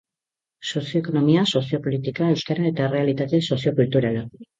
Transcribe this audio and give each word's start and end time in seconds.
Sozio-ekonomia, 0.69 1.43
sozio-politika, 1.51 2.29
euskara 2.37 2.65
eta 2.71 2.87
errealitate 2.87 3.41
sozio-kulturala. 3.49 4.25